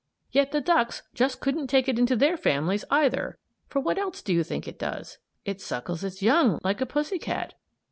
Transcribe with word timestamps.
]Yet 0.31 0.51
the 0.51 0.61
ducks 0.61 1.03
just 1.13 1.39
couldn't 1.41 1.67
take 1.67 1.87
it 1.87 1.99
into 1.99 2.15
their 2.15 2.35
families 2.35 2.83
either, 2.89 3.37
for 3.67 3.79
what 3.81 3.99
else 3.99 4.23
do 4.23 4.33
you 4.33 4.43
think 4.43 4.67
it 4.67 4.79
does? 4.79 5.19
It 5.45 5.61
suckles 5.61 6.03
its 6.03 6.23
young, 6.23 6.57
like 6.63 6.81
a 6.81 6.87
pussy 6.87 7.19
cat! 7.19 7.53